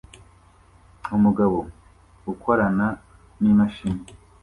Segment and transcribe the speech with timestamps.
[1.17, 1.57] Umugabo
[2.31, 2.87] ukorana
[3.41, 4.05] n'imashini